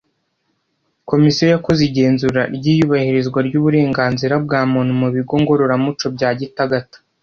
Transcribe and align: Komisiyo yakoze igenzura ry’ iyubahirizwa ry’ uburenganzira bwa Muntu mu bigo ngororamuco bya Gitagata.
Komisiyo 1.09 1.45
yakoze 1.53 1.81
igenzura 1.89 2.41
ry’ 2.55 2.65
iyubahirizwa 2.73 3.39
ry’ 3.47 3.53
uburenganzira 3.59 4.33
bwa 4.45 4.61
Muntu 4.71 4.91
mu 5.01 5.07
bigo 5.15 5.33
ngororamuco 5.41 6.05
bya 6.15 6.29
Gitagata. 6.39 6.97